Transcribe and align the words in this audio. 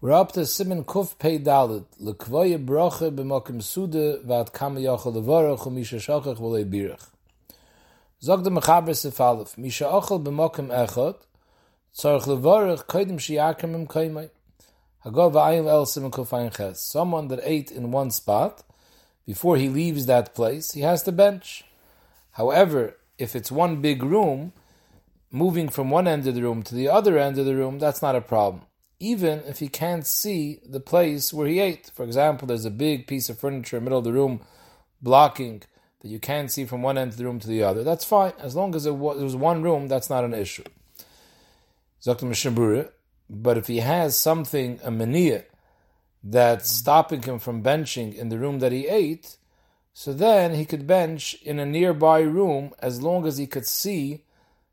We're 0.00 0.12
up 0.12 0.30
to 0.34 0.46
Simon 0.46 0.84
Kuf 0.84 1.18
Pei 1.18 1.40
Dalit, 1.40 1.84
Lekvoye 2.00 2.64
Broche 2.64 3.12
b'mokim 3.12 3.60
Sude, 3.60 4.22
Vat 4.22 4.52
Kama 4.52 4.78
Yochel 4.78 5.12
Levorach, 5.12 5.66
Umisha 5.66 5.98
Shochach 5.98 6.38
Volei 6.38 6.64
Birach. 6.64 7.04
Zog 8.22 8.44
de 8.44 8.50
Mechaber 8.50 8.90
Sefalef, 8.90 9.58
Misha 9.58 9.86
Ochel 9.86 10.22
b'mokim 10.22 10.68
Echot, 10.68 11.16
Tzorach 11.92 12.26
Levorach, 12.26 12.86
Koidim 12.86 13.18
Shiakim 13.18 13.74
Im 13.74 13.88
Koimai. 13.88 14.30
Hagov 15.04 15.32
V'ayim 15.32 15.66
El 15.66 15.84
Simon 15.84 16.12
Kuf 16.12 16.28
Ayin 16.28 16.56
Ches. 16.56 16.80
Someone 16.80 17.26
that 17.26 17.40
ate 17.42 17.72
in 17.72 17.90
one 17.90 18.12
spot, 18.12 18.62
before 19.26 19.56
he 19.56 19.68
leaves 19.68 20.06
that 20.06 20.32
place, 20.32 20.70
he 20.70 20.82
has 20.82 21.02
to 21.02 21.10
bench. 21.10 21.64
However, 22.30 22.94
if 23.18 23.34
it's 23.34 23.50
one 23.50 23.80
big 23.80 24.04
room, 24.04 24.52
moving 25.32 25.68
from 25.68 25.90
one 25.90 26.06
end 26.06 26.24
of 26.28 26.36
the 26.36 26.42
room 26.42 26.62
to 26.62 26.76
the 26.76 26.88
other 26.88 27.18
end 27.18 27.36
of 27.36 27.46
the 27.46 27.56
room, 27.56 27.80
that's 27.80 28.00
not 28.00 28.14
a 28.14 28.20
problem 28.20 28.62
even 29.00 29.40
if 29.46 29.58
he 29.60 29.68
can't 29.68 30.06
see 30.06 30.60
the 30.66 30.80
place 30.80 31.32
where 31.32 31.46
he 31.46 31.60
ate. 31.60 31.90
For 31.94 32.04
example, 32.04 32.48
there's 32.48 32.64
a 32.64 32.70
big 32.70 33.06
piece 33.06 33.28
of 33.28 33.38
furniture 33.38 33.76
in 33.76 33.84
the 33.84 33.90
middle 33.90 33.98
of 33.98 34.04
the 34.04 34.12
room 34.12 34.40
blocking 35.00 35.62
that 36.00 36.08
you 36.08 36.18
can't 36.18 36.50
see 36.50 36.64
from 36.64 36.82
one 36.82 36.98
end 36.98 37.12
of 37.12 37.16
the 37.16 37.24
room 37.24 37.40
to 37.40 37.48
the 37.48 37.62
other. 37.62 37.84
That's 37.84 38.04
fine. 38.04 38.32
As 38.38 38.56
long 38.56 38.74
as 38.74 38.86
it 38.86 38.96
was 38.96 39.36
one 39.36 39.62
room, 39.62 39.88
that's 39.88 40.10
not 40.10 40.24
an 40.24 40.34
issue. 40.34 40.64
But 43.30 43.58
if 43.58 43.66
he 43.66 43.78
has 43.78 44.16
something, 44.16 44.80
a 44.82 44.90
mania, 44.90 45.44
that's 46.22 46.70
stopping 46.70 47.22
him 47.22 47.38
from 47.38 47.62
benching 47.62 48.14
in 48.14 48.28
the 48.28 48.38
room 48.38 48.58
that 48.58 48.72
he 48.72 48.88
ate, 48.88 49.36
so 49.92 50.12
then 50.12 50.54
he 50.54 50.64
could 50.64 50.86
bench 50.86 51.34
in 51.42 51.58
a 51.58 51.66
nearby 51.66 52.20
room 52.20 52.72
as 52.80 53.02
long 53.02 53.26
as 53.26 53.38
he 53.38 53.46
could 53.46 53.66
see 53.66 54.24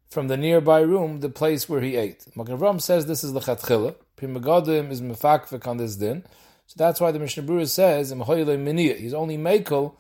from 0.10 0.28
the 0.28 0.38
nearby 0.38 0.80
room 0.82 1.20
the 1.20 1.30
place 1.30 1.68
where 1.68 1.82
he 1.82 1.96
ate. 1.96 2.26
Magen 2.36 2.58
Avraham 2.58 2.82
says 2.82 3.06
this 3.06 3.24
is 3.24 3.34
the 3.34 3.40
chatchila. 3.40 3.96
Pri 4.16 4.28
Megadim 4.28 4.92
is 4.92 5.02
mefakpek 5.02 5.68
on 5.68 5.78
this 5.78 5.96
din. 5.96 6.24
So 6.68 6.76
that's 6.78 7.00
why 7.00 7.12
the 7.12 7.20
Mishnah 7.20 7.44
Berurah 7.44 7.68
says, 7.68 8.10
he's 8.10 9.14
only 9.14 9.38
makel 9.38 9.96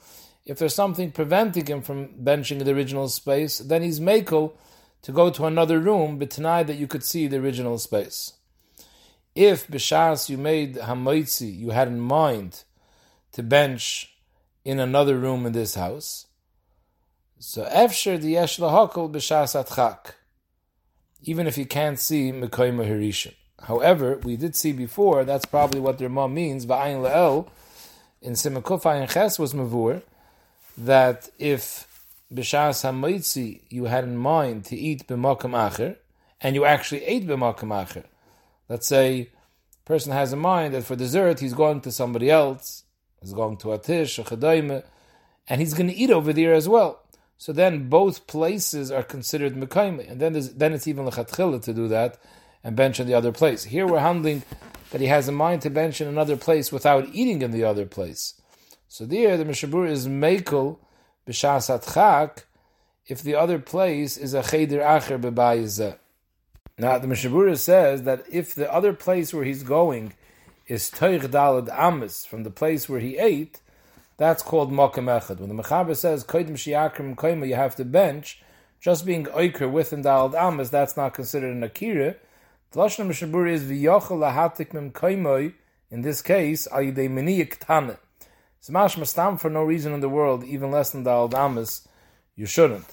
if 0.45 0.59
there's 0.59 0.75
something 0.75 1.11
preventing 1.11 1.65
him 1.65 1.81
from 1.81 2.09
benching 2.23 2.63
the 2.63 2.71
original 2.71 3.07
space, 3.09 3.57
then 3.59 3.81
he's 3.81 3.99
makel 3.99 4.53
to 5.01 5.11
go 5.11 5.29
to 5.31 5.45
another 5.45 5.79
room, 5.79 6.19
but 6.19 6.29
tonight 6.29 6.63
that 6.63 6.77
you 6.77 6.87
could 6.87 7.03
see 7.03 7.27
the 7.27 7.37
original 7.37 7.77
space. 7.79 8.33
If 9.33 9.67
b'shas 9.67 10.29
you 10.29 10.37
made 10.37 10.75
hamoitzi, 10.75 11.57
you 11.57 11.71
had 11.71 11.87
in 11.87 11.99
mind 11.99 12.63
to 13.33 13.43
bench 13.43 14.15
in 14.63 14.79
another 14.79 15.17
room 15.17 15.45
in 15.45 15.53
this 15.53 15.75
house, 15.75 16.27
so 17.39 17.65
efsher 17.65 18.19
the 18.19 18.29
yesh 18.29 18.59
lahakol 18.59 19.11
b'shas 19.11 19.61
atchak, 19.61 20.13
even 21.23 21.47
if 21.47 21.57
you 21.57 21.65
can't 21.65 21.99
see 21.99 22.31
mekoyma 22.31 22.87
harishim. 22.87 23.33
However, 23.65 24.17
we 24.23 24.37
did 24.37 24.55
see 24.55 24.73
before, 24.73 25.23
that's 25.23 25.45
probably 25.45 25.79
what 25.79 25.97
their 25.97 26.09
mom 26.09 26.35
means, 26.35 26.67
Va'ayin 26.67 27.01
Le'el, 27.01 27.47
in 28.21 28.33
Simakufay 28.33 29.01
and 29.01 29.09
Ches 29.09 29.39
was 29.39 29.53
Mavur, 29.53 30.03
that 30.77 31.29
if 31.39 31.87
B'Shas 32.31 32.83
HaMoitzi 32.83 33.61
you 33.69 33.85
had 33.85 34.03
in 34.03 34.17
mind 34.17 34.65
to 34.65 34.75
eat 34.75 35.07
B'Makam 35.07 35.51
Acher, 35.51 35.95
and 36.41 36.55
you 36.55 36.63
actually 36.63 37.03
ate 37.05 37.25
B'Makam 37.25 37.69
Acher, 37.69 38.03
let's 38.69 38.85
say 38.85 39.29
a 39.83 39.87
person 39.87 40.11
has 40.11 40.31
in 40.31 40.39
mind 40.39 40.75
that 40.75 40.83
for 40.83 40.95
dessert 40.95 41.39
he's 41.39 41.53
going 41.53 41.81
to 41.81 41.91
somebody 41.91 42.29
else, 42.29 42.83
he's 43.19 43.33
going 43.33 43.57
to 43.57 43.69
Atish 43.69 44.23
Chedayme, 44.23 44.83
and 45.47 45.59
he's 45.59 45.73
going 45.73 45.89
to 45.89 45.95
eat 45.95 46.11
over 46.11 46.33
there 46.33 46.53
as 46.53 46.69
well. 46.69 47.01
So 47.39 47.51
then 47.51 47.89
both 47.89 48.27
places 48.27 48.91
are 48.91 49.03
considered 49.03 49.55
Mekayme, 49.55 50.07
and 50.07 50.21
then, 50.21 50.39
then 50.55 50.73
it's 50.73 50.87
even 50.87 51.05
Lechatchila 51.05 51.63
to 51.63 51.73
do 51.73 51.87
that, 51.87 52.19
and 52.65 52.75
bench 52.75 52.99
in 52.99 53.05
the 53.07 53.13
other 53.13 53.31
place. 53.31 53.63
Here 53.63 53.87
we're 53.87 53.99
handling 53.99 54.43
that 54.89 54.99
he 54.99 55.07
has 55.07 55.29
in 55.29 55.35
mind 55.35 55.61
to 55.61 55.69
bench 55.69 56.01
in 56.01 56.07
another 56.07 56.35
place 56.35 56.71
without 56.71 57.07
eating 57.13 57.43
in 57.43 57.51
the 57.51 57.63
other 57.63 57.85
place. 57.85 58.33
So 58.89 59.05
there, 59.05 59.37
the 59.37 59.45
Mishabur 59.45 59.87
is 59.87 60.07
Mekel 60.07 60.79
b'shas 61.27 61.69
atchak 61.69 62.43
if 63.07 63.21
the 63.21 63.35
other 63.35 63.59
place 63.59 64.17
is 64.17 64.33
a 64.33 64.41
cheder 64.41 64.79
acher 64.79 65.21
bebayizeh. 65.21 65.97
Now 66.79 66.97
the 66.97 67.07
Mishabura 67.07 67.57
says 67.57 68.03
that 68.03 68.23
if 68.31 68.55
the 68.55 68.71
other 68.73 68.93
place 68.93 69.31
where 69.31 69.45
he's 69.45 69.61
going 69.61 70.13
is 70.67 70.89
toich 70.89 71.21
dalad 71.27 71.69
amis 71.69 72.25
from 72.25 72.43
the 72.43 72.49
place 72.49 72.89
where 72.89 72.99
he 72.99 73.17
ate, 73.17 73.61
that's 74.17 74.41
called 74.41 74.71
mokem 74.71 75.05
echad. 75.05 75.39
When 75.39 75.55
the 75.55 75.63
Mechaber 75.63 75.95
says 75.95 76.23
koidim 76.23 76.53
shiakrim 76.53 77.15
koima, 77.15 77.47
you 77.47 77.55
have 77.55 77.75
to 77.75 77.85
bench, 77.85 78.41
just 78.81 79.05
being 79.05 79.25
oiker 79.25 79.71
within 79.71 80.03
dalad 80.03 80.33
amis, 80.33 80.71
that's 80.71 80.97
not 80.97 81.13
considered 81.13 81.55
an 81.55 81.63
akira. 81.63 82.15
The 82.75 82.81
Lashon 82.81 83.07
Mishabur 83.07 83.49
is 83.49 83.63
v'yochel 83.63 84.19
lahatik 84.19 84.73
mem 84.73 84.91
in 85.89 86.01
this 86.01 86.21
case, 86.21 86.67
ayidei 86.67 87.09
meniyik 87.09 87.57
tane. 87.59 87.95
Smash 88.59 88.97
mastam 88.97 89.39
for 89.39 89.49
no 89.49 89.63
reason 89.63 89.93
in 89.93 90.01
the 90.01 90.09
world, 90.09 90.43
even 90.43 90.71
less 90.71 90.89
than 90.89 91.03
the 91.03 91.09
aldamas, 91.09 91.87
you 92.35 92.45
shouldn't. 92.45 92.83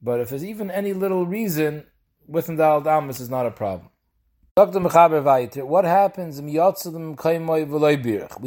But 0.00 0.20
if 0.20 0.28
there's 0.28 0.44
even 0.44 0.70
any 0.70 0.92
little 0.92 1.26
reason, 1.26 1.86
within 2.28 2.54
the 2.54 2.62
aldamas 2.62 3.20
is 3.20 3.28
not 3.28 3.46
a 3.46 3.50
problem. 3.50 3.88
What 4.54 5.84
happens 5.84 6.40
We 6.40 6.54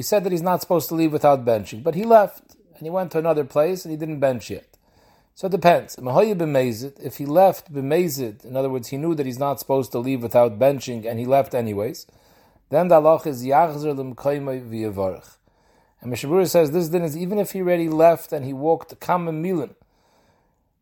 said 0.02 0.24
that 0.24 0.32
he's 0.32 0.42
not 0.42 0.62
supposed 0.62 0.88
to 0.88 0.96
leave 0.96 1.12
without 1.12 1.44
benching, 1.44 1.84
but 1.84 1.96
he 1.96 2.06
left, 2.06 2.56
and 2.78 2.84
he 2.84 2.90
went 2.90 3.12
to 3.12 3.18
another 3.18 3.44
place, 3.44 3.84
and 3.84 3.92
he 3.92 3.98
didn't 3.98 4.22
bench 4.22 4.50
yet. 4.50 4.73
So 5.36 5.48
it 5.48 5.52
depends. 5.52 5.98
If 5.98 7.18
he 7.18 7.26
left 7.26 7.74
b'mezid, 7.74 8.46
in 8.46 8.56
other 8.56 8.70
words, 8.70 8.90
he 8.90 8.98
knew 8.98 9.16
that 9.16 9.26
he's 9.26 9.40
not 9.40 9.60
supposed 9.60 9.92
to 9.94 10.00
leave 10.00 10.22
without 10.22 10.60
benching, 10.60 11.06
and 11.06 11.20
he 11.20 11.26
left 11.26 11.56
anyways, 11.56 12.06
then 12.70 12.88
the 12.88 13.02
halach 13.02 13.26
is 13.26 13.44
yachzer 13.44 13.96
l'mkoymay 13.98 14.62
v'yavarach. 14.70 15.38
And 16.02 16.14
Mishabura 16.14 16.48
says 16.48 16.72
this 16.72 16.90
din 16.90 17.02
is 17.04 17.18
even 17.18 17.40
if 17.40 17.52
he 17.52 17.62
already 17.62 17.90
left 17.90 18.32
and 18.34 18.46
he 18.46 18.54
walked 18.54 19.00
kam 19.00 19.26
milan, 19.42 19.76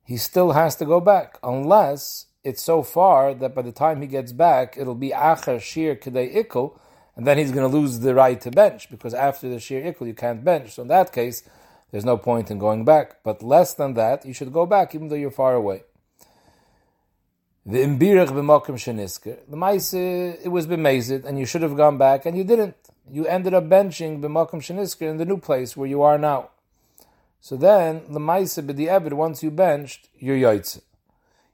he 0.03 0.17
still 0.17 0.51
has 0.51 0.75
to 0.77 0.85
go 0.85 0.99
back, 0.99 1.37
unless 1.43 2.25
it's 2.43 2.61
so 2.61 2.81
far 2.81 3.33
that 3.35 3.53
by 3.53 3.61
the 3.61 3.71
time 3.71 4.01
he 4.01 4.07
gets 4.07 4.33
back, 4.33 4.75
it'll 4.77 4.95
be 4.95 5.11
acher 5.11 5.61
shir 5.61 5.95
kedei 5.95 6.33
ikul, 6.35 6.77
and 7.15 7.25
then 7.27 7.37
he's 7.37 7.51
going 7.51 7.69
to 7.69 7.77
lose 7.77 7.99
the 7.99 8.15
right 8.15 8.41
to 8.41 8.51
bench, 8.51 8.89
because 8.89 9.13
after 9.13 9.47
the 9.47 9.59
shir 9.59 9.81
ikul 9.81 10.07
you 10.07 10.13
can't 10.13 10.43
bench. 10.43 10.73
So 10.73 10.81
in 10.81 10.87
that 10.89 11.13
case, 11.13 11.43
there's 11.91 12.05
no 12.05 12.17
point 12.17 12.49
in 12.49 12.57
going 12.57 12.85
back. 12.85 13.23
But 13.23 13.43
less 13.43 13.73
than 13.73 13.93
that, 13.95 14.25
you 14.25 14.33
should 14.33 14.51
go 14.53 14.65
back 14.65 14.95
even 14.95 15.09
though 15.09 15.15
you're 15.15 15.31
far 15.31 15.53
away. 15.53 15.83
The 17.65 17.79
imbirach 17.79 18.29
b'mokim 18.29 18.75
shenisker. 18.75 19.37
The 19.47 19.55
mice, 19.55 19.93
uh, 19.93 20.35
it 20.43 20.49
was 20.49 20.65
b'mezid, 20.65 21.25
and 21.25 21.37
you 21.37 21.45
should 21.45 21.61
have 21.61 21.77
gone 21.77 21.97
back, 21.99 22.25
and 22.25 22.35
you 22.35 22.43
didn't. 22.43 22.75
You 23.11 23.27
ended 23.27 23.53
up 23.53 23.65
benching 23.65 24.19
b'mokim 24.19 24.61
shenisker 24.61 25.07
in 25.07 25.17
the 25.17 25.25
new 25.25 25.37
place 25.37 25.77
where 25.77 25.87
you 25.87 26.01
are 26.01 26.17
now. 26.17 26.49
So 27.39 27.55
then, 27.57 28.01
the 28.09 28.19
mice 28.19 28.57
uh, 28.57 28.63
b'di'evid, 28.63 29.13
once 29.13 29.43
you 29.43 29.51
benched, 29.51 30.09
you're 30.17 30.37
yoitze. 30.37 30.81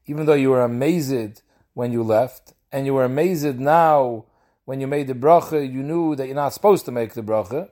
Even 0.06 0.26
though 0.26 0.34
you 0.34 0.52
were 0.52 0.62
amazed 0.62 1.42
when 1.74 1.92
you 1.92 2.04
left, 2.04 2.54
and 2.72 2.86
you 2.86 2.94
were 2.94 3.04
amazed 3.04 3.60
now 3.60 4.24
when 4.64 4.80
you 4.80 4.88
made 4.88 5.08
the 5.08 5.14
bracha, 5.14 5.62
you 5.62 5.84
knew 5.84 6.16
that 6.16 6.28
you're 6.28 6.36
not 6.36 6.54
supposed 6.54 6.86
to 6.86 6.92
make 6.92 7.16
the 7.16 7.22
bracha, 7.22 7.70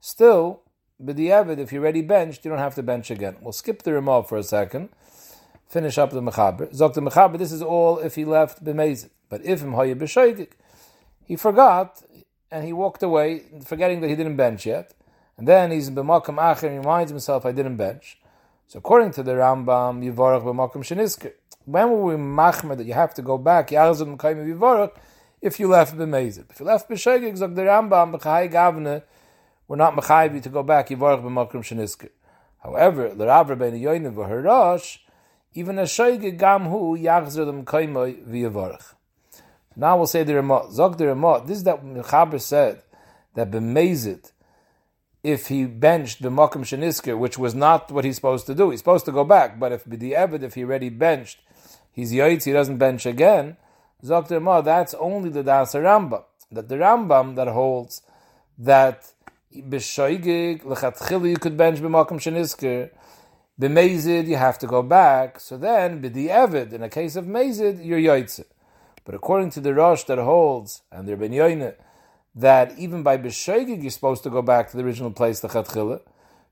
still, 0.00 0.62
b'di'evid, 1.04 1.58
if 1.58 1.72
you're 1.72 1.82
already 1.82 2.02
benched, 2.02 2.44
you 2.44 2.50
don't 2.50 2.58
have 2.58 2.74
to 2.76 2.82
bench 2.82 3.10
again. 3.10 3.36
We'll 3.40 3.52
skip 3.52 3.82
the 3.82 3.92
Ramah 3.92 4.24
for 4.24 4.38
a 4.38 4.42
second, 4.42 4.88
finish 5.68 5.98
up 5.98 6.10
the 6.10 6.20
Mechaber. 6.20 6.74
Zok 6.74 6.94
the 6.94 7.02
Mechaber, 7.02 7.38
this 7.38 7.52
is 7.52 7.62
all 7.62 7.98
if 7.98 8.14
he 8.14 8.24
left 8.24 8.64
b'mezid. 8.64 9.10
But 9.28 9.44
if 9.44 9.62
him 9.62 9.72
hoye 9.72 9.94
b'shoigik, 9.94 10.50
he 11.24 11.36
forgot, 11.36 12.02
and 12.50 12.64
he 12.64 12.72
walked 12.72 13.02
away, 13.02 13.42
forgetting 13.64 14.00
that 14.00 14.08
he 14.08 14.16
didn't 14.16 14.36
bench 14.36 14.66
yet. 14.66 14.94
And 15.36 15.48
then 15.48 15.70
he's 15.70 15.88
in 15.88 15.94
b'makam 15.94 16.36
acher, 16.36 16.68
and 16.68 16.78
reminds 16.78 17.10
himself, 17.10 17.44
I 17.44 17.52
didn't 17.52 17.76
bench. 17.76 18.18
So 18.68 18.78
according 18.78 19.10
to 19.12 19.22
the 19.22 19.32
Rambam, 19.32 20.02
Yivarach 20.04 20.42
b'makam 20.44 20.82
shenisker. 20.82 21.32
When 21.64 21.90
were 21.90 22.02
we 22.02 22.14
machmer 22.14 22.76
that 22.76 22.86
you 22.86 22.94
have 22.94 23.14
to 23.14 23.22
go 23.22 23.38
back, 23.38 23.70
Yalzim 23.70 24.16
Mekayim 24.16 24.46
Yivarach, 24.46 24.92
if 25.42 25.58
you 25.58 25.68
left 25.68 25.96
b'mezid? 25.96 26.50
If 26.50 26.60
you 26.60 26.66
left 26.66 26.88
b'shoigik, 26.88 27.38
Zok 27.38 27.54
the 27.54 27.62
Rambam, 27.62 28.12
b'chai 28.14 28.52
gavne, 28.52 29.02
we're 29.68 29.76
not 29.76 29.94
mechayiv 29.94 30.42
to 30.42 30.48
go 30.48 30.62
back 30.62 30.88
yivarach 30.88 31.22
b'makrim 31.22 31.62
shenisker. 31.62 32.10
However, 32.62 33.14
the 33.14 33.26
Rav 33.26 33.48
Rabbeinu 33.48 33.80
Yoinav 33.80 34.14
v'harash, 34.14 34.98
even 35.54 35.78
a 35.78 35.82
shoyge 35.82 36.38
gam 36.38 36.64
hu 36.64 36.96
yachzer 36.96 37.46
them 37.46 37.64
kaimoy 37.64 38.26
v'yavarach. 38.26 38.94
Now 39.76 39.96
we'll 39.96 40.06
say 40.06 40.22
the 40.22 40.36
Ramah. 40.36 40.70
Zog 40.70 40.98
the 40.98 41.08
Ramah. 41.08 41.44
This 41.46 41.58
is 41.58 41.64
that 41.64 41.84
Mechaber 41.84 42.40
said 42.40 42.82
that 43.34 43.50
b'mezit, 43.50 44.32
if 45.22 45.48
he 45.48 45.64
benched 45.64 46.22
b'makim 46.22 46.62
shenisker, 46.62 47.18
which 47.18 47.38
was 47.38 47.54
not 47.54 47.90
what 47.90 48.04
he's 48.04 48.16
supposed 48.16 48.46
to 48.46 48.54
do, 48.54 48.70
he's 48.70 48.80
supposed 48.80 49.04
to 49.06 49.12
go 49.12 49.24
back. 49.24 49.58
But 49.58 49.72
if 49.72 49.84
the 49.84 49.96
b'di'evid, 49.96 50.42
if 50.42 50.54
he 50.54 50.64
already 50.64 50.90
benched, 50.90 51.40
he's 51.90 52.12
yoitz, 52.12 52.44
he 52.44 52.52
doesn't 52.52 52.78
bench 52.78 53.04
again. 53.06 53.56
Zog 54.04 54.28
the 54.28 54.36
Ramah. 54.36 54.62
That's 54.62 54.94
only 54.94 55.30
the 55.30 55.42
Das 55.42 55.74
Rambam. 55.74 56.24
That 56.52 56.68
the 56.68 56.76
Rambam 56.76 57.36
that 57.36 57.48
holds 57.48 58.02
that 58.58 59.13
b'shoigig 59.62 60.62
lechatchil 60.62 61.28
you 61.28 61.36
could 61.36 61.56
bench 61.56 61.80
b'makom 61.80 62.18
shenisker. 62.18 62.90
B'mezid 63.60 64.26
you 64.26 64.36
have 64.36 64.58
to 64.58 64.66
go 64.66 64.82
back. 64.82 65.40
So 65.40 65.56
then 65.56 66.02
b'di'evid 66.02 66.72
in 66.72 66.82
a 66.82 66.88
case 66.88 67.16
of 67.16 67.24
mezid 67.24 67.84
you're 67.84 67.98
yoitze. 67.98 68.44
But 69.04 69.14
according 69.14 69.50
to 69.50 69.60
the 69.60 69.74
Rosh 69.74 70.04
that 70.04 70.18
holds 70.18 70.82
and 70.90 71.06
the 71.06 71.16
Ben 71.16 71.74
that 72.34 72.78
even 72.78 73.02
by 73.02 73.18
B'Shoigig 73.18 73.82
you're 73.82 73.90
supposed 73.90 74.22
to 74.22 74.30
go 74.30 74.42
back 74.42 74.70
to 74.70 74.76
the 74.76 74.82
original 74.82 75.10
place, 75.10 75.40
the 75.40 75.48
Chatchila. 75.48 76.00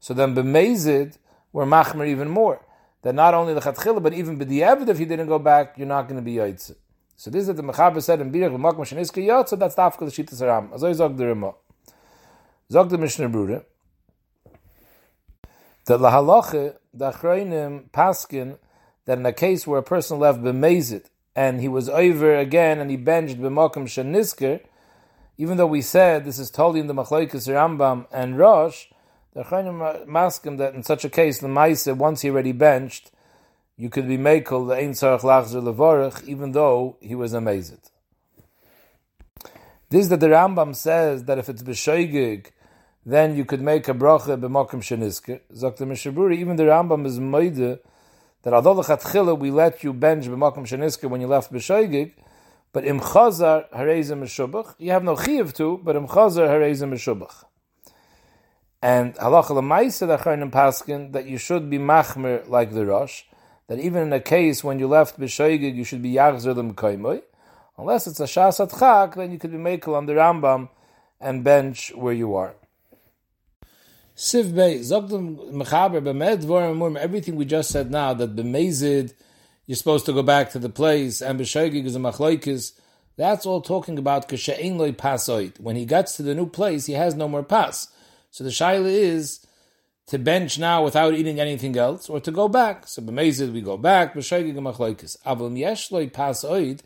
So 0.01 0.15
then 0.15 0.35
B'Mezid, 0.35 1.17
we're 1.53 1.65
Machmer 1.65 2.07
even 2.07 2.29
more. 2.29 2.65
That 3.03 3.15
not 3.15 3.35
only 3.35 3.55
the 3.55 3.61
Chatchila, 3.61 4.03
but 4.03 4.13
even 4.13 4.39
B'Diavad, 4.39 4.89
if 4.89 5.01
you 5.01 5.07
didn't 5.07 5.29
go 5.29 5.39
back, 5.39 5.75
you're 5.79 5.89
not 5.89 6.03
going 6.03 6.17
to 6.17 6.23
be 6.23 6.35
Yotzit. 6.35 6.77
So 7.17 7.31
this 7.31 7.43
is 7.43 7.49
what 7.49 7.57
the 7.57 7.63
Mechaber 7.63 8.03
said 8.03 8.21
in 8.21 8.31
Birach 8.31 8.55
B'Makom 8.55 8.81
Sheniska 8.81 9.27
Yotzit, 9.27 9.59
that's 9.59 9.75
the 9.75 9.83
Afka 9.83 10.03
L'Shita 10.03 10.35
Saram. 10.35 10.71
Azoi 10.73 10.95
Zog 10.95 11.17
the. 11.17 11.55
Zog 12.73 12.89
the 12.89 12.97
Mishnah 12.97 13.29
Brura. 13.29 13.67
The 15.85 15.99
Lahaloche, 15.99 16.75
the 16.95 17.13
Achroinim, 17.13 17.91
Paskin, 17.91 18.57
that 19.05 19.19
in 19.19 19.27
a 19.27 19.33
case 19.35 19.67
where 19.67 19.81
a 19.81 19.83
person 19.83 20.19
left 20.19 20.41
B'Mezid, 20.41 21.05
and 21.37 21.61
he 21.61 21.69
was 21.69 21.91
over 21.91 22.35
again 22.35 22.81
and 22.81 22.91
he 22.91 22.97
benched 22.97 23.39
B'Makom 23.39 23.85
Shenisker, 23.85 24.63
even 25.37 25.59
though 25.59 25.67
we 25.67 25.83
said 25.83 26.25
this 26.25 26.39
is 26.39 26.51
totally 26.51 26.81
in 26.81 26.87
the 26.87 26.95
Machlokes 26.95 27.47
Rambam 27.47 28.07
and 28.11 28.39
Rosh, 28.39 28.87
the 29.35 29.43
Chayim 29.43 30.07
maskim 30.07 30.57
that 30.57 30.75
in 30.75 30.83
such 30.83 31.05
a 31.05 31.11
case, 31.11 31.41
the 31.41 31.49
Maisa, 31.49 31.95
once 31.95 32.23
he 32.23 32.31
already 32.31 32.53
benched, 32.53 33.11
you 33.77 33.91
could 33.91 34.09
be 34.09 34.17
makel 34.17 34.67
the 34.67 34.77
Ein 34.77 34.93
Sarach 34.93 35.21
Lachzer 35.21 35.63
Levorach, 35.63 36.27
even 36.27 36.53
though 36.53 36.97
he 37.03 37.15
was 37.15 37.35
amazed. 37.35 37.91
This 39.91 40.09
that 40.09 40.21
the 40.21 40.29
Rambam 40.29 40.75
says 40.75 41.25
that 41.25 41.37
if 41.37 41.51
it's 41.51 41.63
b'shoigig, 41.63 42.47
then 43.05 43.37
you 43.37 43.45
could 43.45 43.61
make 43.61 43.89
a 43.89 43.95
bracha 43.95 44.39
b'mokim 44.41 44.81
shenisker. 44.81 45.41
Zok 45.53 45.77
the 45.77 45.85
Mishaburi, 45.85 46.37
even 46.37 46.57
the 46.57 46.65
Rambam 46.65 47.05
is 47.05 47.19
moide 47.19 47.81
that 48.43 48.53
although 48.53 48.75
the 48.75 48.83
chatchila 48.83 49.37
we 49.39 49.51
let 49.51 49.83
you 49.83 49.93
bench 49.93 50.27
b'mokim 50.27 50.67
shenisker 50.67 51.11
when 51.11 51.21
you 51.21 51.27
left 51.27 51.53
b'shoigig, 51.53 52.13
but 52.73 52.85
im 52.87 53.01
chazar 53.01 53.69
harezim 53.71 54.23
meshubach, 54.23 54.75
you 54.79 54.93
have 54.93 55.03
no 55.03 55.17
chiv 55.17 55.53
to, 55.55 55.81
but 55.83 55.97
im 55.97 56.07
chazar 56.07 56.49
harezim 56.49 56.93
meshubach. 56.93 57.45
And 58.81 59.15
halacha 59.17 59.51
lemaisa 59.51 60.07
the 60.07 60.19
Achronim 60.19 60.51
paskin 60.51 61.13
that 61.13 61.27
you 61.27 61.39
should 61.39 61.69
be 61.69 61.79
machmer 61.79 62.49
like 62.49 62.73
the 62.73 62.87
Rosh, 62.87 63.23
that 63.67 63.79
even 63.79 64.03
in 64.03 64.13
a 64.13 64.21
case 64.21 64.63
when 64.63 64.79
you 64.79 64.87
left 64.87 65.19
b'shoigig, 65.19 65.75
you 65.75 65.85
should 65.85 66.03
be 66.03 66.13
yachzer 66.13 66.55
the 66.55 67.23
Unless 67.79 68.07
it's 68.07 68.21
a 68.21 68.25
shas 68.25 68.65
atchak, 68.65 69.17
then 69.17 69.33
you 69.33 69.39
could 69.39 69.51
be 69.51 69.59
makel 69.59 69.95
on 69.97 70.07
the 70.07 70.13
Rambam 70.13 70.69
and 71.21 71.43
bench 71.43 71.93
where 71.95 72.13
you 72.13 72.35
are. 72.35 72.55
Siv 74.23 74.55
Bey, 74.55 74.79
Mechaber, 74.79 76.01
Bemed, 76.01 76.97
everything 76.97 77.35
we 77.35 77.45
just 77.45 77.71
said 77.73 77.91
now, 77.91 78.15
that 78.15 78.37
Bemezid, 78.37 79.15
you're 79.67 79.75
supposed 79.75 80.07
to 80.07 80.13
go 80.13 80.23
back 80.23 80.53
to 80.53 80.61
the 80.61 80.69
place, 80.69 81.21
and 81.21 81.41
B'Shogig 81.41 81.85
is 81.85 81.97
a 81.97 81.99
Machloikis, 81.99 82.79
that's 83.17 83.47
all 83.47 83.61
talking 83.61 83.99
about 83.99 84.29
Kashe'in 84.29 84.77
Loi 84.77 84.93
Pasoit. 84.93 85.59
When 85.59 85.75
he 85.75 85.85
gets 85.85 86.17
to 86.17 86.23
the 86.23 86.37
new 86.37 86.47
place, 86.47 86.87
he 86.87 86.93
has 86.93 87.17
no 87.17 87.27
more 87.27 87.43
pass. 87.43 87.89
So 88.31 88.45
the 88.45 88.51
Shaila 88.51 88.87
is 88.87 89.45
to 90.07 90.21
bench 90.21 90.57
now 90.57 90.85
without 90.85 91.15
eating 91.15 91.41
anything 91.41 91.77
else, 91.77 92.09
or 92.09 92.21
to 92.21 92.31
go 92.31 92.47
back. 92.47 92.87
So 92.87 93.03
B'Mezid, 93.03 93.53
we 93.53 93.61
go 93.61 93.77
back, 93.77 94.15
B'Shogig 94.15 94.57
and 94.57 94.65
Machloikis. 94.65 95.17
Avon 95.27 95.57
Yesh 95.57 95.91
Loi 95.91 96.07
Pasoit, 96.07 96.79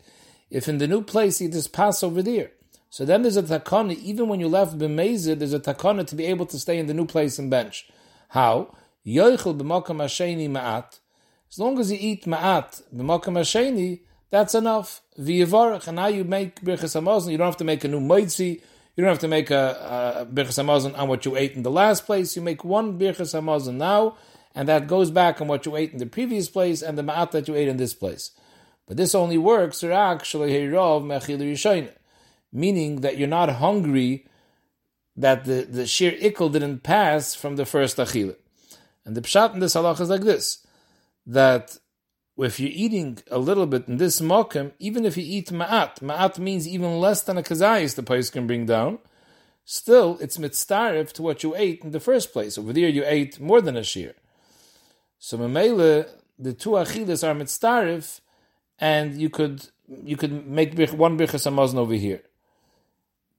if 0.49 0.67
in 0.67 0.79
the 0.79 0.87
new 0.87 1.03
place 1.03 1.37
he 1.37 1.49
just 1.49 1.71
pass 1.71 2.01
over 2.01 2.23
there. 2.23 2.49
So 2.89 3.05
then 3.05 3.21
there's 3.21 3.37
a 3.37 3.43
takana, 3.43 3.97
even 3.97 4.27
when 4.29 4.39
you 4.39 4.47
left 4.47 4.77
b'mezid, 4.77 5.39
there's 5.39 5.53
a 5.53 5.59
takana 5.59 6.05
to 6.07 6.15
be 6.15 6.25
able 6.25 6.45
to 6.47 6.57
stay 6.57 6.79
in 6.79 6.87
the 6.87 6.93
new 6.93 7.05
place 7.05 7.37
and 7.37 7.49
bench. 7.49 7.89
How? 8.29 8.75
Yoichel 9.05 9.57
b'makam 9.57 9.97
hasheni 9.97 10.49
ma'at. 10.49 10.99
As 11.49 11.59
long 11.59 11.79
as 11.79 11.91
you 11.91 11.97
eat 11.99 12.25
ma'at 12.25 12.81
b'makam 12.95 13.33
hasheni, 13.33 14.01
that's 14.29 14.55
enough. 14.55 15.01
V'yivarach, 15.19 15.87
and 15.87 15.95
now 15.97 16.07
you 16.07 16.23
make 16.23 16.61
birchas 16.61 16.99
hamazon. 16.99 17.31
You 17.31 17.37
don't 17.37 17.47
have 17.47 17.57
to 17.57 17.63
make 17.63 17.83
a 17.83 17.87
new 17.87 17.99
moitzi. 17.99 18.61
You 18.95 19.03
don't 19.03 19.09
have 19.09 19.19
to 19.19 19.27
make 19.27 19.51
a, 19.51 20.25
a 20.25 20.25
birchas 20.25 20.63
hamazon 20.63 20.97
on 20.97 21.07
what 21.07 21.25
you 21.25 21.35
ate 21.35 21.53
in 21.53 21.63
the 21.63 21.71
last 21.71 22.05
place. 22.05 22.35
You 22.35 22.41
make 22.41 22.63
one 22.63 22.97
birchas 22.97 23.33
hamazon 23.39 23.75
now, 23.75 24.17
and 24.55 24.67
that 24.67 24.87
goes 24.87 25.11
back 25.11 25.39
on 25.39 25.47
what 25.47 25.65
you 25.65 25.75
ate 25.75 25.91
in 25.91 25.99
the 25.99 26.05
previous 26.05 26.49
place 26.49 26.81
and 26.81 26.97
the 26.97 27.03
ma'at 27.03 27.31
that 27.31 27.47
you 27.47 27.55
ate 27.55 27.67
in 27.67 27.77
this 27.77 27.93
place. 27.93 28.31
But 28.87 28.97
this 28.97 29.13
only 29.13 29.37
works, 29.37 29.83
actually, 29.83 30.53
meaning 32.57 33.01
that 33.01 33.17
you're 33.17 33.27
not 33.27 33.49
hungry, 33.49 34.25
that 35.15 35.45
the, 35.45 35.61
the 35.63 35.85
sheer 35.85 36.11
ikkel 36.13 36.51
didn't 36.51 36.83
pass 36.83 37.35
from 37.35 37.55
the 37.55 37.65
first 37.65 37.97
achila. 37.97 38.35
And 39.05 39.15
the 39.15 39.21
pshat 39.21 39.53
in 39.53 39.59
this 39.59 39.75
halach 39.75 40.01
is 40.01 40.09
like 40.09 40.21
this, 40.21 40.65
that 41.25 41.77
if 42.37 42.59
you're 42.59 42.71
eating 42.73 43.19
a 43.31 43.37
little 43.37 43.65
bit 43.65 43.87
in 43.87 43.97
this 43.97 44.21
mokum, 44.21 44.71
even 44.79 45.05
if 45.05 45.17
you 45.17 45.23
eat 45.25 45.49
ma'at, 45.49 45.99
ma'at 45.99 46.37
means 46.39 46.67
even 46.67 46.99
less 46.99 47.21
than 47.21 47.37
a 47.37 47.43
kazayis 47.43 47.95
the 47.95 48.03
place 48.03 48.29
can 48.29 48.47
bring 48.47 48.65
down, 48.65 48.99
still 49.65 50.17
it's 50.19 50.37
mitzdarif 50.37 51.11
to 51.13 51.21
what 51.21 51.43
you 51.43 51.55
ate 51.55 51.83
in 51.83 51.91
the 51.91 51.99
first 51.99 52.33
place. 52.33 52.57
Over 52.57 52.73
there 52.73 52.89
you 52.89 53.03
ate 53.05 53.39
more 53.39 53.61
than 53.61 53.77
a 53.77 53.83
shear. 53.83 54.13
So 55.19 55.37
memele, 55.37 56.07
the 56.37 56.53
two 56.53 56.71
achilas 56.71 57.27
are 57.27 57.33
mitzdarif, 57.33 58.21
and 58.79 59.19
you 59.19 59.29
could 59.29 59.69
you 60.03 60.17
could 60.17 60.45
make 60.45 60.77
one 60.91 61.17
birchas 61.17 61.49
hamazon 61.49 61.75
over 61.75 61.93
here. 61.93 62.21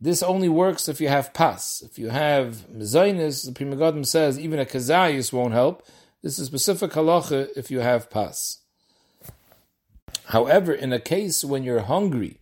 This 0.00 0.22
only 0.22 0.48
works 0.48 0.88
if 0.88 1.00
you 1.00 1.08
have 1.08 1.34
pas. 1.34 1.82
If 1.84 1.98
you 1.98 2.10
have 2.10 2.66
mezainis, 2.72 3.46
the 3.46 3.52
Pri 3.52 3.66
Megadim 3.66 4.06
says 4.06 4.38
even 4.38 4.60
a 4.60 4.64
kazayis 4.64 5.32
won't 5.32 5.54
help. 5.54 5.84
This 6.22 6.38
is 6.38 6.46
specific 6.46 6.92
halacha 6.92 7.48
if 7.56 7.70
you 7.70 7.80
have 7.80 8.08
pas. 8.10 8.58
However, 10.26 10.72
in 10.72 10.92
a 10.92 11.00
case 11.00 11.44
when 11.44 11.64
you're 11.64 11.80
hungry 11.80 12.38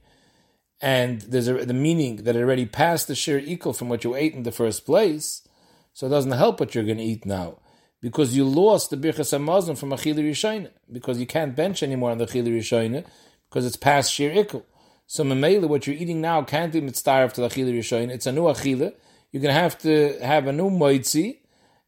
and 0.83 1.23
there's 1.23 1.49
a, 1.49 1.65
the 1.65 1.73
meaning 1.73 2.17
that 2.25 2.37
it 2.37 2.41
already 2.41 2.67
passed 2.67 3.09
the 3.09 3.15
share 3.15 3.39
equal 3.39 3.73
from 3.73 3.89
what 3.89 4.05
you 4.05 4.15
ate 4.15 4.35
in 4.35 4.43
the 4.43 4.53
first 4.53 4.85
place, 4.85 5.47
so 5.95 6.07
it 6.07 6.11
doesn't 6.11 6.33
help 6.33 6.61
what 6.61 6.75
you're 6.75 6.85
going 6.85 6.99
to 6.99 7.03
eat 7.03 7.25
now 7.25 7.59
because 8.03 8.37
you 8.37 8.45
lost 8.45 8.91
the 8.91 8.97
birchas 8.97 9.33
hamazon 9.37 9.79
from 9.79 9.91
achili 9.91 10.23
rishayna 10.23 10.71
because 10.93 11.19
you 11.19 11.27
can't 11.27 11.57
bench 11.57 11.83
anymore 11.83 12.11
on 12.11 12.19
the 12.19 12.27
achili 12.27 13.05
because 13.49 13.65
it's 13.65 13.77
past 13.77 14.13
share 14.13 14.33
equal. 14.33 14.67
So 15.09 15.23
memela, 15.23 15.69
what 15.69 15.87
you're 15.87 15.97
eating 15.97 16.21
now 16.21 16.43
can't 16.43 16.73
be 16.73 16.81
mitzdarif 16.81 17.33
to 17.35 17.41
the 17.43 17.49
achila 17.49 17.73
rishoyin. 17.73 18.11
It's 18.11 18.27
a 18.27 18.33
new 18.33 18.43
achila. 18.43 18.93
You're 19.31 19.43
going 19.43 19.55
to 19.55 19.61
have 19.61 19.79
to 19.79 20.19
have 20.21 20.47
a 20.47 20.53
new 20.53 20.69
moitzi, 20.69 21.39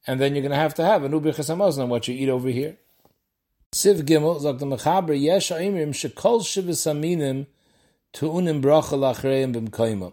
and 0.07 0.21
then 0.21 0.35
you're 0.35 0.43
going 0.43 0.53
to 0.53 0.57
have 0.57 0.75
to 0.75 0.85
have 0.85 1.03
a 1.03 1.09
new 1.09 1.21
birchas 1.21 1.55
hamazon 1.55 1.85
on 1.85 1.89
what 1.89 2.07
you 2.07 2.15
eat 2.15 2.29
over 2.29 2.49
here. 2.49 2.77
Siv 3.73 4.03
Gimel 4.03 4.41
zok 4.41 4.61
the 4.61 4.67
mechaber 4.67 5.21
yesh 5.21 5.51
aimrim 5.51 5.91
shekol 5.91 6.41
shivas 6.43 6.87
aminim 6.87 7.47
tu'unim 8.13 8.63
bracha 8.63 8.97
lachreim 8.97 9.53
b'mkoimim. 9.55 10.13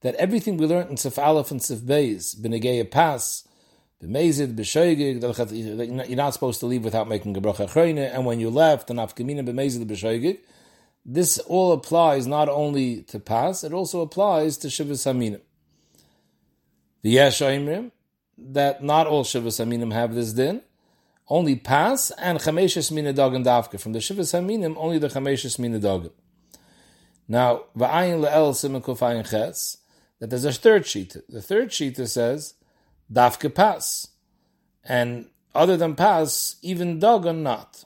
That 0.00 0.14
everything 0.16 0.56
we 0.56 0.66
learned 0.66 0.90
in 0.90 0.96
Sif 0.96 1.18
Aleph 1.18 1.50
and 1.50 1.62
Sif 1.62 1.78
Beis, 1.80 2.34
b'negei 2.36 2.90
pas, 2.90 3.46
b'mezid, 4.02 4.54
b'shoigig, 4.56 6.08
you're 6.08 6.16
not 6.16 6.34
supposed 6.34 6.60
to 6.60 6.66
leave 6.66 6.84
without 6.84 7.08
making 7.08 7.36
a 7.36 7.40
bracha 7.40 7.68
achrayne, 7.68 7.98
and 8.12 8.26
when 8.26 8.40
you 8.40 8.50
left, 8.50 8.90
and 8.90 8.98
afkamina 8.98 9.46
b'mezid 9.46 9.86
b'shoigig, 9.86 10.38
this 11.08 11.38
all 11.38 11.72
applies 11.72 12.26
not 12.26 12.48
only 12.48 13.02
to 13.04 13.20
pass, 13.20 13.62
it 13.62 13.72
also 13.72 14.00
applies 14.00 14.56
to 14.58 14.66
Shivas 14.66 15.06
Haminim. 15.06 15.40
The 17.02 17.10
Yesh 17.10 17.38
that 18.38 18.82
not 18.82 19.06
all 19.06 19.22
Shivas 19.22 19.64
Haminim 19.64 19.92
have 19.92 20.14
this 20.14 20.32
din, 20.32 20.62
only 21.28 21.54
pass 21.54 22.10
and 22.18 22.40
Chameshes 22.40 22.90
Minadagim 22.90 23.44
Davka. 23.44 23.78
From 23.78 23.92
the 23.92 24.00
Shivas 24.00 24.34
Haminim, 24.34 24.74
only 24.76 24.98
the 24.98 25.06
Chameshes 25.06 25.58
Minadagim. 25.58 26.10
Now, 27.28 27.64
Va'ayin 27.76 28.20
Le'el 28.20 28.54
Simon 28.54 28.82
Kufayin 28.82 29.28
Ches, 29.28 29.78
that 30.18 30.30
there's 30.30 30.44
a 30.44 30.52
third 30.52 30.86
sheet. 30.86 31.16
The 31.28 31.42
third 31.42 31.72
sheet 31.72 31.96
says, 31.96 32.54
Davka 33.12 33.54
pass. 33.54 34.08
And 34.84 35.26
other 35.54 35.76
than 35.76 35.94
pass, 35.94 36.56
even 36.62 36.98
Dagon 36.98 37.44
not. 37.44 37.84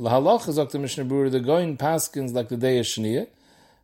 Lahalach 0.00 0.48
is 0.48 0.56
the 0.56 0.78
Mishnah 0.78 1.04
Berurah, 1.04 1.30
the 1.30 1.40
Goin 1.40 1.76
paskins 1.76 2.32
like 2.32 2.48
the 2.48 2.56
day 2.56 2.78
of 2.78 2.86
Shnia, 2.86 3.26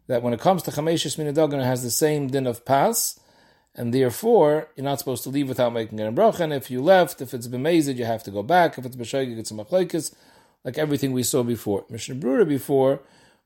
that 0.06 0.22
when 0.22 0.32
it 0.32 0.40
comes 0.40 0.62
to 0.62 0.70
Chameshis 0.70 1.18
Minadogan, 1.18 1.60
it 1.60 1.64
has 1.64 1.82
the 1.82 1.90
same 1.90 2.28
din 2.28 2.46
of 2.46 2.64
pas, 2.64 3.20
and 3.74 3.92
therefore 3.92 4.68
you're 4.76 4.84
not 4.84 4.98
supposed 4.98 5.24
to 5.24 5.28
leave 5.28 5.46
without 5.46 5.74
making 5.74 6.00
an 6.00 6.16
bracha. 6.16 6.40
And 6.40 6.54
if 6.54 6.70
you 6.70 6.80
left, 6.80 7.20
if 7.20 7.34
it's 7.34 7.48
b'mezid, 7.48 7.96
you 7.96 8.06
have 8.06 8.22
to 8.22 8.30
go 8.30 8.42
back. 8.42 8.78
If 8.78 8.86
it's 8.86 8.96
b'shoigig, 8.96 9.36
it's 9.36 9.50
a 9.50 9.54
machlekes, 9.54 10.14
like 10.64 10.78
everything 10.78 11.12
we 11.12 11.22
saw 11.22 11.42
before. 11.42 11.84
Mishnah 11.90 12.14
Berurah 12.14 12.48
before 12.48 13.00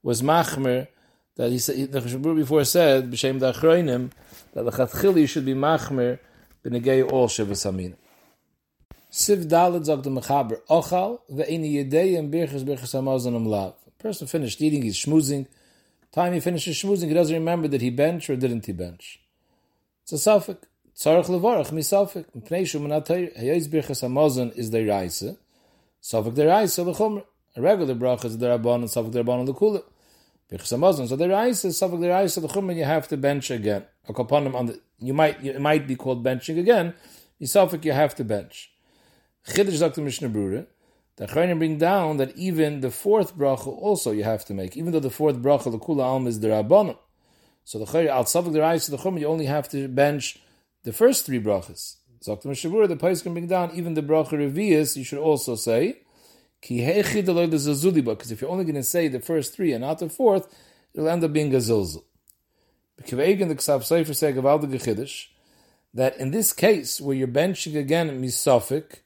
was 0.04 0.22
machmer 0.22 0.86
that 1.34 1.50
he 1.50 1.58
said. 1.58 1.90
The 1.90 2.00
Mishnah 2.00 2.34
before 2.34 2.64
said 2.64 3.10
b'shem 3.10 3.40
da'achroinim 3.40 4.12
that 4.52 4.64
the 4.64 4.70
chatchili 4.70 5.28
should 5.28 5.44
be 5.44 5.54
machmer 5.54 6.20
b'negei 6.64 7.10
all 7.10 7.26
shivas 7.26 7.66
Siv 9.10 9.46
Dalet 9.46 9.84
zog 9.84 10.04
the 10.04 10.10
Mechaber 10.10 10.60
Ochal 10.68 11.18
ve'ini 11.32 11.74
yedei 11.74 12.16
birchas 12.30 12.64
birchas 12.64 12.94
hamazon 12.94 13.34
am 13.34 13.44
lav. 13.44 13.74
Person 13.98 14.28
finished 14.28 14.62
eating, 14.62 14.82
he's 14.82 14.96
schmoozing. 14.96 15.46
Time 16.12 16.32
he 16.32 16.40
finishes 16.40 16.76
schmoozing, 16.76 17.08
he 17.08 17.14
doesn't 17.14 17.34
remember 17.34 17.66
did 17.66 17.80
he 17.80 17.90
bench 17.90 18.30
or 18.30 18.36
didn't 18.36 18.66
he 18.66 18.72
bench. 18.72 19.20
It's 20.02 20.12
a 20.12 20.18
suffix. 20.18 20.64
Tzarech 20.96 21.26
levarach 21.26 21.72
mi 21.72 21.82
suffix. 21.82 22.30
Pnei 22.30 22.64
shu 22.64 22.78
manatayr 22.78 23.36
hayoyz 23.36 23.68
birchas 23.68 24.02
hamazon 24.02 24.56
is 24.56 24.70
the 24.70 24.86
raisa. 24.86 25.36
Suffix 26.00 26.36
the 26.36 26.46
raisa 26.46 26.82
lechomer. 26.82 27.24
A 27.56 27.60
regular 27.60 27.96
bracha 27.96 28.26
is 28.26 28.38
the 28.38 28.46
rabban 28.46 28.76
and 28.76 28.90
suffix 28.90 29.12
the 29.12 29.24
rabban 29.24 29.48
lekula. 29.48 29.82
Birchas 30.50 30.76
Hamazon. 30.76 31.08
So 31.08 31.16
the 31.16 31.28
Raisa, 31.28 31.68
Safak 31.68 32.00
the 32.00 32.08
Raisa, 32.08 32.40
the 32.40 32.48
Chumra, 32.48 32.74
you 32.74 32.84
have 32.84 33.06
to 33.08 33.16
bench 33.16 33.50
again. 33.50 33.84
Upon 34.08 34.44
them 34.44 34.56
on 34.56 34.66
the, 34.66 34.80
you 34.98 35.14
might, 35.14 35.44
it 35.44 35.60
might 35.60 35.86
be 35.86 35.94
called 35.94 36.24
benching 36.24 36.58
again. 36.58 36.94
Yisafik, 37.40 37.84
you 37.84 37.92
have 37.92 38.16
to 38.16 38.24
bench. 38.24 38.69
Chiddush 39.48 39.80
Dr. 39.80 40.02
Mishnah 40.02 40.28
Brura, 40.28 40.66
the 41.16 41.26
Chayrim 41.26 41.58
bring 41.58 41.78
down 41.78 42.16
that 42.18 42.36
even 42.36 42.80
the 42.80 42.90
fourth 42.90 43.36
bracha 43.36 43.66
also 43.66 44.12
you 44.12 44.24
have 44.24 44.44
to 44.46 44.54
make, 44.54 44.76
even 44.76 44.92
though 44.92 45.00
the 45.00 45.10
fourth 45.10 45.36
bracha, 45.36 45.70
the 45.70 45.78
Kula 45.78 46.02
Alm, 46.02 46.26
is 46.26 46.40
the 46.40 46.48
Rabbanim. 46.48 46.96
So 47.64 47.78
the 47.78 47.84
Chayrim, 47.84 48.08
al 48.08 48.24
Safak 48.24 48.52
the 48.52 48.60
Raisa, 48.60 48.90
the 48.90 48.96
Chumra, 48.96 49.20
you 49.20 49.26
only 49.26 49.46
have 49.46 49.68
to 49.70 49.88
bench 49.88 50.38
the 50.84 50.92
first 50.92 51.26
three 51.26 51.40
brachas. 51.40 51.96
Dr. 52.24 52.48
Mishnah 52.48 52.70
Brura, 52.70 52.88
the 52.88 52.96
Pais 52.96 53.22
can 53.22 53.32
bring 53.32 53.46
down 53.46 53.70
even 53.74 53.94
the 53.94 54.02
bracha 54.02 54.32
Revius, 54.32 54.96
you 54.96 55.04
should 55.04 55.18
also 55.18 55.54
say, 55.54 56.00
because 56.60 58.30
if 58.30 58.40
you're 58.40 58.50
only 58.50 58.64
going 58.64 58.74
to 58.74 58.82
say 58.82 59.08
the 59.08 59.20
first 59.20 59.54
three 59.54 59.72
and 59.72 59.82
not 59.82 59.98
the 59.98 60.10
fourth, 60.10 60.54
it'll 60.92 61.08
end 61.08 61.24
up 61.24 61.32
being 61.32 61.54
a 61.54 61.58
zilzul. 61.58 62.04
That 65.94 66.16
in 66.18 66.30
this 66.30 66.52
case, 66.52 67.00
where 67.00 67.16
you're 67.16 67.28
benching 67.28 67.78
again 67.78 68.22
misafik, 68.22 69.00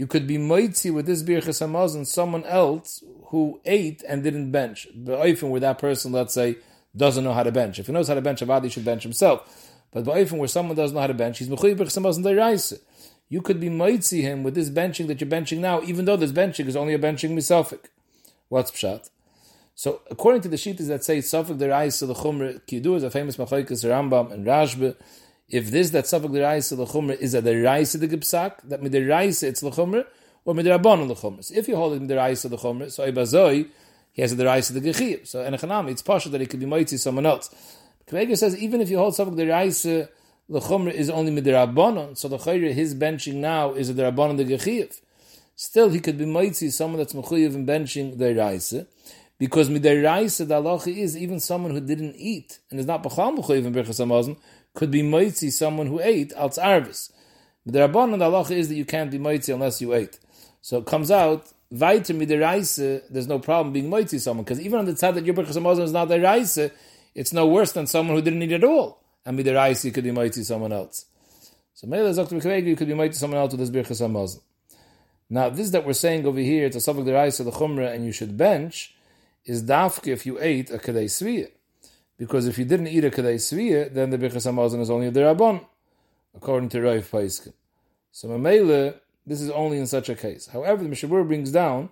you 0.00 0.06
could 0.06 0.26
be 0.26 0.38
moitzi 0.38 0.90
with 0.92 1.06
this 1.06 1.22
birchas 1.22 1.60
hamazon 1.64 2.06
someone 2.06 2.44
else 2.44 3.04
who 3.26 3.60
ate 3.66 4.02
and 4.08 4.22
didn't 4.22 4.50
bench. 4.50 4.88
Ba'ifin 4.96 5.50
where 5.50 5.60
that 5.60 5.78
person, 5.78 6.10
let's 6.12 6.32
say, 6.32 6.56
doesn't 6.96 7.22
know 7.22 7.34
how 7.34 7.42
to 7.42 7.52
bench. 7.52 7.78
If 7.78 7.86
he 7.86 7.92
knows 7.92 8.08
how 8.08 8.14
to 8.14 8.22
bench, 8.22 8.40
Avadi 8.40 8.72
should 8.72 8.84
bench 8.84 9.02
himself. 9.02 9.38
But 9.92 10.04
ba'ifin 10.04 10.38
where 10.38 10.48
someone 10.48 10.76
doesn't 10.76 10.94
know 10.94 11.02
how 11.02 11.06
to 11.06 11.20
bench, 11.24 11.38
he's 11.38 11.50
mechuy 11.50 11.76
birchas 11.76 11.98
hamazon 12.00 12.24
deraisa 12.24 12.80
you 13.30 13.40
could 13.40 13.60
be 13.60 13.70
moitzi 13.70 14.22
him 14.22 14.42
with 14.42 14.54
this 14.54 14.68
benching 14.68 15.06
that 15.06 15.20
you're 15.20 15.30
benching 15.30 15.58
now, 15.58 15.80
even 15.82 16.04
though 16.04 16.16
this 16.16 16.32
benching 16.32 16.66
is 16.66 16.76
only 16.76 16.94
a 16.94 16.98
benching 16.98 17.30
misafik. 17.30 17.84
What's 18.48 18.72
pshat? 18.72 19.08
So 19.76 20.02
according 20.10 20.42
to 20.42 20.48
the 20.48 20.56
sheet 20.56 20.78
that 20.78 21.04
say 21.04 21.18
safik 21.18 21.58
derais 21.58 22.04
the 22.04 22.14
chumr 22.14 22.60
kidu 22.66 22.96
is 22.96 23.04
a 23.04 23.10
famous 23.10 23.36
machlokes 23.36 23.84
Rambam 23.84 24.32
and 24.32 24.44
Rashba. 24.44 24.96
If 25.50 25.70
this 25.70 25.90
that 25.90 26.04
derais 26.04 26.76
the 26.76 26.84
chumr 26.84 27.18
is 27.18 27.34
a 27.34 27.42
derais 27.42 27.98
the 27.98 28.08
gipsak, 28.08 28.68
that 28.68 28.80
with 28.80 28.94
derais 28.94 29.42
it's 29.42 29.60
the 29.60 29.70
chumr 29.70 30.06
or 30.44 30.54
the 30.54 30.62
chumr. 30.62 31.44
So 31.44 31.54
if 31.54 31.66
you 31.66 31.76
hold 31.76 32.00
it 32.00 32.06
the 32.06 32.14
chumr, 32.14 32.90
so 32.90 33.10
ibazoi 33.10 33.68
he 34.12 34.22
has 34.22 34.32
a 34.32 34.36
derais 34.36 34.72
the 34.72 34.80
gechiv. 34.80 35.26
So 35.26 35.40
a 35.40 35.90
it's 35.90 36.02
partial 36.02 36.30
that 36.32 36.40
he 36.40 36.46
could 36.46 36.60
be 36.60 36.66
moitzi 36.66 36.98
someone 36.98 37.26
else. 37.26 37.50
Kvega 38.06 38.38
says 38.38 38.56
even 38.56 38.80
if 38.80 38.90
you 38.90 38.98
hold 38.98 39.14
derais 39.14 40.08
the 40.48 40.60
chumr 40.60 40.92
is 40.92 41.10
only 41.10 41.32
midirabbanon, 41.32 42.16
so 42.16 42.28
the 42.28 42.38
chayre 42.38 42.72
his 42.72 42.94
benching 42.94 43.34
now 43.34 43.72
is 43.72 43.90
a 43.90 43.94
derabbanon 43.94 44.36
the 44.36 44.44
gechiv. 44.44 45.00
Still, 45.56 45.90
he 45.90 46.00
could 46.00 46.16
be 46.16 46.24
mitzi 46.24 46.70
someone 46.70 46.98
that's 46.98 47.12
mechuyev 47.12 47.54
in 47.54 47.66
benching 47.66 48.16
the 48.16 48.34
raisa, 48.34 48.86
because 49.38 49.68
midiraisa 49.68 50.48
the 50.48 50.54
halacha 50.54 50.96
is 50.96 51.16
even 51.16 51.38
someone 51.38 51.72
who 51.72 51.80
didn't 51.80 52.14
eat 52.16 52.60
and 52.70 52.80
is 52.80 52.86
not 52.86 53.02
b'chal 53.02 53.36
mechuyev 53.36 53.66
in 53.66 53.74
berchas 53.74 54.00
hamazon 54.00 54.38
could 54.74 54.90
be 54.90 55.02
mitzi 55.02 55.50
someone 55.50 55.86
who 55.86 56.00
ate 56.00 56.32
als 56.32 56.58
arvis. 56.58 57.12
Midirabbanon 57.68 58.18
the 58.18 58.24
halacha 58.24 58.52
is 58.52 58.68
that 58.68 58.76
you 58.76 58.84
can't 58.84 59.10
be 59.10 59.18
mitzi 59.18 59.52
unless 59.52 59.80
you 59.80 59.94
ate. 59.94 60.18
So 60.62 60.78
it 60.78 60.86
comes 60.86 61.10
out 61.10 61.52
weiter 61.70 62.14
midiraisa. 62.14 63.02
There's 63.10 63.28
no 63.28 63.38
problem 63.38 63.72
being 63.72 63.90
mitzi 63.90 64.18
someone 64.18 64.44
because 64.44 64.60
even 64.60 64.78
on 64.78 64.84
the 64.86 64.96
side 64.96 65.14
that 65.14 65.24
your 65.24 65.34
berchas 65.34 65.56
hamazon 65.56 65.82
is 65.82 65.92
not 65.92 66.08
the 66.08 66.20
raisa, 66.20 66.70
it's 67.14 67.32
no 67.32 67.46
worse 67.46 67.72
than 67.72 67.86
someone 67.86 68.16
who 68.16 68.22
didn't 68.22 68.42
eat 68.42 68.52
at 68.52 68.64
all 68.64 69.00
and 69.24 69.38
the 69.38 69.80
you 69.84 69.92
could 69.92 70.04
be 70.04 70.10
mighty 70.10 70.42
someone 70.42 70.72
else. 70.72 71.06
So 71.74 71.86
Mela 71.86 72.12
Dr. 72.14 72.36
Mekavegi, 72.36 72.66
you 72.66 72.76
could 72.76 72.88
be 72.88 72.94
mighty 72.94 73.14
someone 73.14 73.38
else 73.38 73.52
with 73.52 73.60
this 73.60 73.70
Birchas 73.70 74.06
HaMazon. 74.06 74.40
Now, 75.28 75.48
this 75.48 75.70
that 75.70 75.86
we're 75.86 75.92
saying 75.92 76.26
over 76.26 76.40
here, 76.40 76.66
it's 76.66 76.76
a 76.76 76.80
subject 76.80 77.06
the 77.06 77.12
rice 77.12 77.38
the 77.38 77.50
Chumrah 77.50 77.94
and 77.94 78.04
you 78.04 78.12
should 78.12 78.36
bench, 78.36 78.94
is 79.44 79.62
dafke 79.62 80.08
if 80.08 80.26
you 80.26 80.38
ate 80.40 80.70
a 80.70 80.78
Kadei 80.78 81.04
Sviyah. 81.04 81.50
Because 82.20 82.46
if 82.46 82.58
you 82.58 82.66
didn't 82.66 82.88
eat 82.88 83.02
a 83.02 83.10
Kadei 83.10 83.36
Sviyah, 83.36 83.94
then 83.94 84.10
the 84.10 84.18
Birchas 84.18 84.46
HaMazon 84.46 84.82
is 84.82 84.90
only 84.90 85.06
a 85.06 85.10
Derabon, 85.10 85.64
according 86.36 86.68
to 86.68 86.82
Rav 86.82 87.10
Paiskin. 87.10 87.54
So 88.12 88.28
Mela, 88.36 88.96
this 89.26 89.40
is 89.40 89.48
only 89.48 89.78
in 89.78 89.86
such 89.86 90.10
a 90.10 90.14
case. 90.14 90.48
However, 90.48 90.84
the 90.84 90.90
Mishabur 90.90 91.26
brings 91.26 91.50
down, 91.50 91.88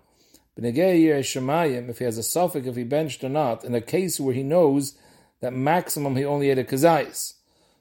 if 0.54 1.99
he 1.99 2.04
has 2.04 2.18
a 2.18 2.23
suffix, 2.23 2.66
if 2.66 2.76
he 2.76 2.85
benched 2.85 3.25
or 3.25 3.30
not, 3.30 3.64
in 3.64 3.75
a 3.75 3.80
case 3.80 4.20
where 4.20 4.35
he 4.35 4.42
knows 4.42 4.99
that 5.40 5.54
maximum 5.54 6.14
he 6.14 6.26
only 6.26 6.50
ate 6.50 6.58
a 6.58 6.64
kazayis. 6.64 7.32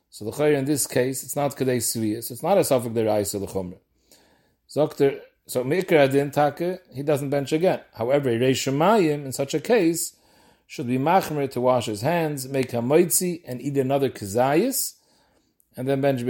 So 0.10 0.24
the 0.24 0.32
chayr 0.32 0.56
in 0.56 0.64
this 0.64 0.88
case, 0.88 1.24
it's 1.24 1.36
not 1.36 1.58
kadei 1.58 1.78
sviyah, 1.80 2.24
so 2.24 2.32
it's 2.32 2.44
not 2.44 2.58
a 2.58 2.64
suffix 2.64 2.96
derais 2.96 3.36
of 3.36 3.42
the. 3.42 3.78
Zokter, 4.70 5.20
so 5.48 5.66
mikra 5.66 6.06
adin 6.06 6.32
take, 6.32 6.80
he 6.94 7.04
doesn't 7.04 7.30
bench 7.30 7.52
again. 7.52 7.82
However, 7.96 8.30
a 8.30 8.40
shemayim 8.40 9.26
in 9.26 9.34
such 9.34 9.54
a 9.54 9.60
case 9.60 10.14
should 10.68 10.88
be 10.88 10.98
machmer 11.00 11.50
to 11.50 11.62
wash 11.62 11.86
his 11.86 12.02
hands, 12.02 12.48
make 12.48 12.74
a 12.74 12.78
moitzi, 12.78 13.42
and 13.48 13.62
eat 13.62 13.78
another 13.78 14.10
kazayis, 14.10 14.94
and 15.78 15.88
then 15.88 16.02
bench 16.02 16.22
a 16.22 16.26